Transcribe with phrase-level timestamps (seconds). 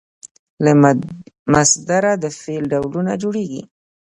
[0.63, 0.71] له
[1.53, 3.61] مصدره د فعل ډولونه جوړیږي.